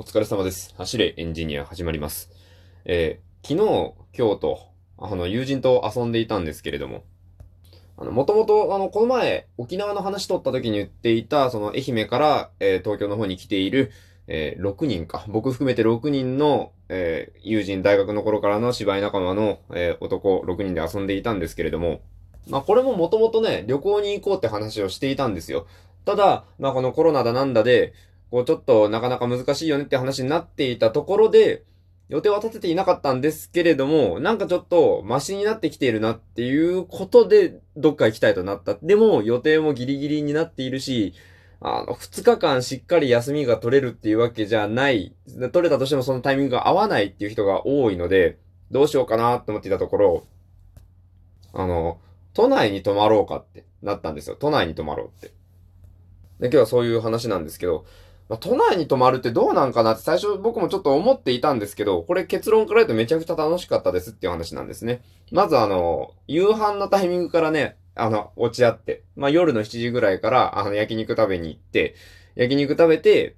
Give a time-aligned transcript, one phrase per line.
[0.00, 0.76] お疲れ様です。
[0.76, 2.30] 走れエンジニア始まります。
[2.84, 4.60] えー、昨日、今日と、
[4.96, 7.02] あの、友人と遊んでいたんですけれども、
[7.96, 13.90] あの、もともと、あの、この前、沖縄の話取った時に言っていた、その、愛媛から、えー東京の方に来ている、
[14.28, 15.24] えー6人か。
[15.26, 22.02] 僕含めて6人の、えー友人、大学の頃からの芝居仲間の、えー男6人で遊んでいたんですけれども、
[22.46, 25.66] まあ、これももともとね、旅行に行こうって話をしていたんですよ。
[26.04, 27.92] ただ、まあ、このコロナだなんだで、
[28.30, 31.64] こうちょっとなかなか難しいよねって話になっていたところで、
[32.08, 38.78] 予定は立てていなかったんですけれども、なんかちょっとマシになってきているなっていうことで、どっか行きたいとなった。
[38.82, 41.12] でも、予定もギリギリになっているし、
[41.60, 45.14] あの、2日間しっかり休みが取れるっていうわけじゃない。
[45.52, 48.38] 取れたとしてもそのタイミングが合わないっていう人が多いので、
[48.70, 50.26] どうしようかなって思っていたところ、
[51.52, 52.00] あの、
[52.32, 54.36] 都内に泊まろうかってなったんですよ。
[54.38, 55.28] 都内に泊まろうって。
[56.40, 57.84] で、今日はそういう話なんですけど、
[58.28, 65.02] まあ、都内に泊まるってどうなんかなって最初僕もちょっと思っていたんですけど、これ結論から言うとめちゃくちゃ楽しかったですっていう話なんですね。
[65.32, 71.94] まずあの、夕飯のタイミングからね、あの、落ち合って、まあ、夜の7時ぐらいから、あの、焼肉食べに行って、
[72.36, 73.36] 焼肉食べて、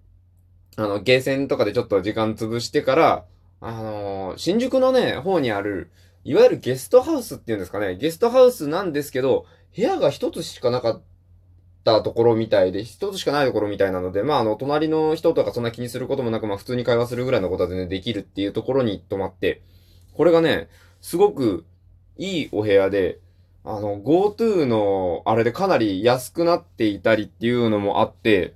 [0.77, 3.25] あの、ゲーセンとかでちょっと時間潰してから、
[3.61, 5.91] あのー新宿のね、方にある、
[6.25, 11.10] いわゆるゲストハウスっていうんですかね、ゲストハウスなんですけど、部屋が一つしかなかった
[11.85, 19.63] たところみたいで、一つしかないところみたいなので、まあ、あの、隣の人とかそんな気にすることもなく、まあ、普通に会話するぐらいのことは全然できるっていうところに泊まって、
[20.15, 20.69] これがね、
[21.01, 21.65] すごく
[22.17, 23.19] いいお部屋で、
[23.65, 28.55] あの、GoTo のあれでかなり安くなっていたりっていうのもあって、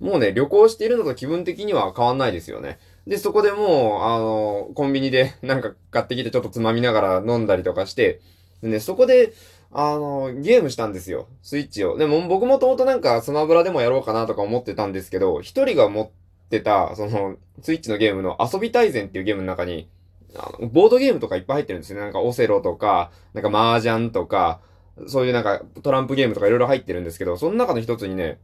[0.00, 2.78] もうね、旅行しているのと気分的には変わんないですよね。
[3.06, 8.20] で、そこでもう、あの、コンビニでなんか買ってきてちょっとつまみながら飲んだりとかして、
[8.62, 9.32] でね、そこで、
[9.74, 11.28] あの、ゲームしたんですよ。
[11.42, 11.96] スイッチを。
[11.96, 16.10] でも僕もともとなんかスマブラでもやろうかなとか思ってたんですけど、一人が持っ
[16.50, 19.88] てた、その、スイッチのゲームの遊び大全っていうゲームの中に、
[20.36, 22.00] あのボードゲームとかいっぱい入ってるんですよ。
[22.00, 24.60] なんかオセロとか、なんか麻雀とか、
[25.06, 28.38] そういうなんかトランプゲームとかいろいろ入ってるんですけど、その中の一つにね、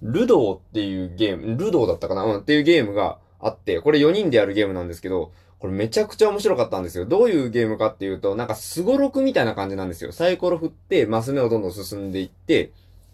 [0.00, 2.24] ルドーっていうゲーム、ルドーだったかな？
[2.24, 5.32] うん、っていうゲームがあって、これ4人でやるゲームなんですけど、
[5.64, 7.06] これめちゃくちゃ面白かったんですよ。
[7.06, 10.12] どういうゲームかっていうと、なんかスゴロクみたいな感じなんですよ。
[10.12, 12.70] サイコロ振って、マス目をどんどん進んでいって、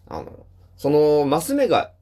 [0.09, 0.33] あの、
[0.77, 1.93] そのマス目が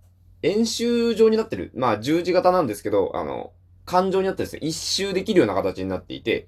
[0.42, 1.70] 円周状になってる。
[1.74, 3.52] まあ十字型なんですけど、あの、
[3.84, 4.60] 環状になってですよ。
[4.62, 6.46] 一周できるような形になっていて、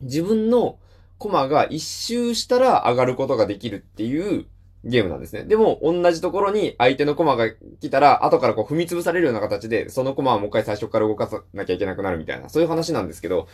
[0.00, 0.78] 自分の
[1.18, 4.46] コマが一周したら上がることができるっていう
[4.84, 5.44] ゲームなんですね。
[5.44, 13.46] でも、同じところに相手のコマが来たら、後からこう踏み潰されるような形で、そのコマはもう一回最初から動かさなきゃいけなくなるみたいな、そういう話なんですけど、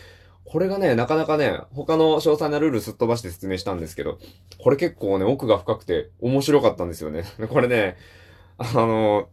[0.44, 4.18] これがね、なかなかね、他の詳細なルールすっ飛ばして説明したんですけど、
[4.58, 7.24] これ結構ね、奥が深くて面白かったんですよね。
[7.50, 7.96] これね、
[8.56, 9.28] あの、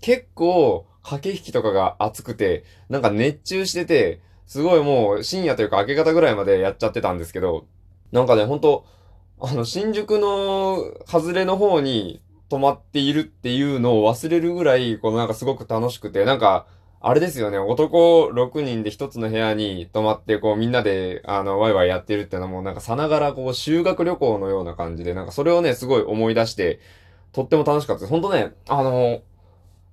[0.00, 7.66] 結構、駆け引きとかが熱くて、なんか熱中してて、すごいもう深夜というか明け方ぐらいまでやっちゃってたんですけど、
[8.12, 8.86] なんかね、ほんと、
[9.40, 16.66] あの、新宿の外れの方に泊まっているっていうのを忘れるぐらい、このなんかすごく楽しくて、なんか、
[17.00, 26.80] あれですよね、男6人で一つの部屋に泊まって、こうみんなで、あの、ワイワイやってるってのも、なんかさながらこう修学旅行のような感じで、なんかそれをね、すごい思い出して、
[27.32, 28.10] とっても楽しかったです。
[28.10, 29.20] ほんとね、あの、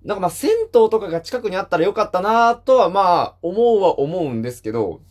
[0.04, 5.02] なんかまあ銭湯とかが近くにあったらよかったなとはまあ思うは思うんですけど、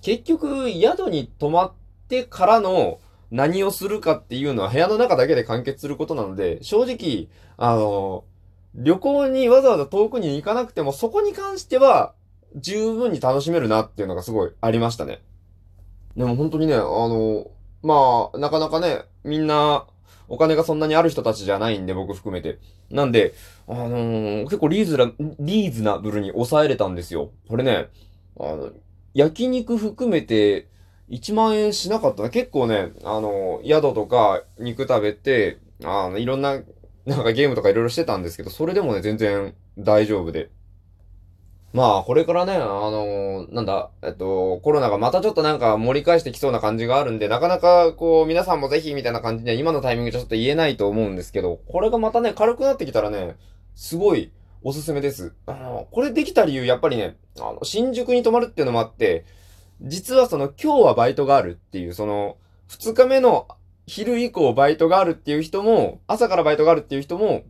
[0.00, 1.72] 結局宿に泊まっ
[2.08, 2.98] てからの
[3.30, 8.24] 何をするかっていうのは部屋の中だけで完結することなので、正直、あの、
[8.74, 12.14] 旅行にわざわざ遠くに行かなくてもそこに関しては
[12.54, 15.20] 十分に楽しめるなっていうのがすごいありましたね。
[16.16, 17.50] でも本当にね、あの、
[17.82, 19.86] まあ、なかなかね、みんな
[20.28, 22.58] お金がそんなにある人たちじゃないんで僕含めて。
[22.90, 23.34] なんで、
[23.66, 27.30] あのー結構リーズナ、リーズナブルに抑えれたんですよ。
[27.48, 27.88] これね、
[28.38, 28.70] あの、
[29.14, 30.68] 焼肉含めて
[31.10, 32.30] 1万円しなかったな。
[32.30, 36.60] 結構ね、あの、宿とか肉食べて、あの、いろんな、
[37.06, 40.50] なんかゲームとかいろいろしてたんですけど、それでもね、全然大丈夫で。
[41.72, 53.36] まあ、これからね、あのなんだ、えっと、コロナがまたちょっとなんか盛り返してきそうな感じがあるんで、なかなかこう、皆さんもぜひみたいな感じで、今のタイミングじゃちょっと言えないと思うんですけど、これがまたね、軽くなってきたらね、
[53.74, 54.32] すごい
[54.62, 55.34] おすすめです。
[55.46, 59.26] あの、これできた理由、やっぱりね、あの、新宿に泊まるっていうのもあって、
[59.80, 62.36] 実はその、今日はバイトがあるっていう、その、
[62.66, 63.48] 二日目の
[63.86, 67.44] 昼以降バイトがあるっていう人も、朝からバイトがあるっていう人も、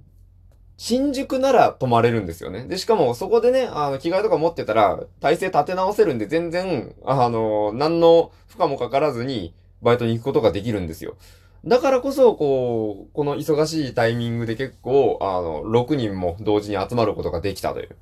[0.77, 2.65] 新宿なら泊まれるんですよね。
[2.65, 11.17] で、しかもそこでね、あの、着替えとか持ってたら、体勢立て直せるんで、全然、あの、何の負荷もかからずに、バイトに行くことができるんですよ。
[11.65, 17.97] だからこそ、こう、この忙しいタイミングで結構、あの、6人も同時に集まることができたという。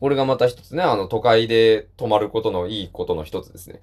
[0.00, 3.80] これがまた一つね、あの、都会で泊まることのいいことの一つですね。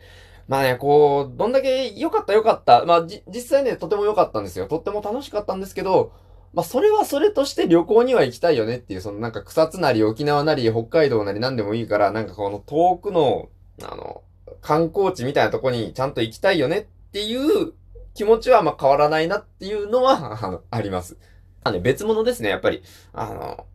[0.47, 2.85] まあね、こう、どんだけ良かった良かった。
[2.85, 4.67] まあ、じ、実際ね、とても良かったんですよ。
[4.67, 6.11] とっても楽しかったんですけど、
[6.53, 13.49] まあ、それはそれとして旅行には行きたいよねっていう、そのなんか草津なり沖縄なり北海道なり何でもいいから、なんかこの遠くの、
[13.81, 14.21] あの、
[14.61, 17.73] 観光地みたいなとこにちゃんと行きたいよねっていう
[18.13, 21.17] 気持ちはまあ変わらないなっていうのはあります。
[21.63, 22.83] あね、別物ですね、やっぱり。
[23.13, 23.65] あの、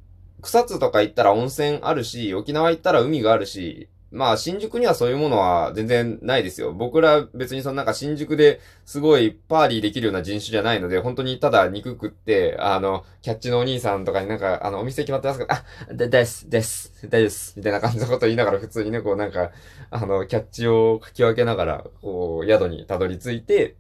[0.43, 6.73] 草津とか行ったら温泉あるし、沖縄行ったら海があるし、まあ、新宿にはそういうものは全然ないですよ。
[6.73, 19.50] 僕ら別にそのなんか新宿ですごいパーリーできるような人種じゃないので、本当にただ肉食って、あの、キャッチのお兄さんとかになんか、あの、お店決まってますから、あ、で、です、です、大丈夫です、みたいな感じのこと言いながら普通にね、こうなんか、
[19.91, 23.76] あの、キャッチを書き分けながら、こう、宿にたどり着いて、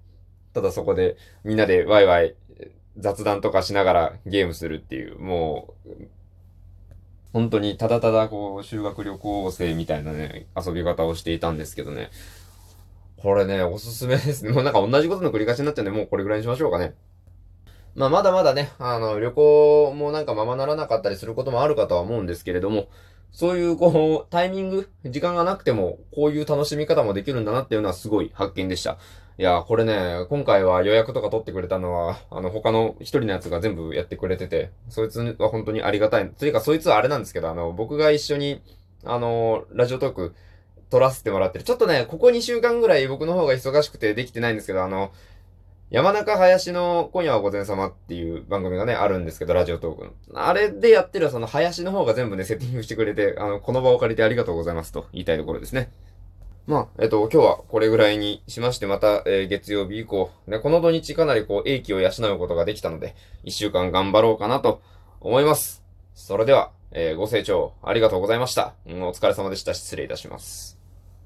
[0.52, 2.34] ただそこでみんなでワイワイ
[2.98, 6.08] 雑談とかしながらゲームするっていう、もう、
[7.32, 12.10] 本当にただただこう、修学旅行生みたいなね、遊び方をしていたんですけどね。
[13.16, 14.52] これね、おすすめですね。
[14.54, 16.94] もうなんか同じことの繰り返しになってね、もうこれぐらいにしましょうかね。
[17.94, 22.88] まあ、まだまだね、あの、旅行もなんかままならなかったりすることもあるかとは思うんですけれども、
[23.32, 28.98] そういうこう、タイミング、時間がなくても、こういう楽しみ方もできるんだなっていうのはすごい発見でした。
[29.38, 36.28] いや、これね、今回は予約とか取ってくれたのは、あの、他の一人のやつが全部やってくれてて、そいつは本当にありがたい。
[36.30, 38.60] というか、そいつはあれなんですけど、あの、僕が一緒に、
[39.04, 40.34] あの、ラジオトーク
[40.90, 41.64] 撮らせてもらってる。
[41.64, 45.12] ちょっとね、ここ2週間ぐらい僕の方が忙しくてできてないんですけど、あの、
[45.90, 50.46] 山中林の今夜は午前様っていう番組がね、あるんですけど、ラジオトークの。
[50.46, 55.90] あれでやってるその林の方が全部ね、セッティングしてくれて、あの、この場を借りてありがとうございますと言いたいところですね。
[56.66, 64.82] まあ、えっと、今日はこれぐらいにしまして、また、えー、月曜日以降、ね、この土日かなりこう、英気を養うことができたので、一週間頑張ろうかなと
[65.22, 65.82] 思います。
[66.14, 68.74] それでは、えー、ご清聴ありがとうございました。
[68.86, 69.72] うん、お疲れ様でした。
[69.72, 70.77] 失礼いたします。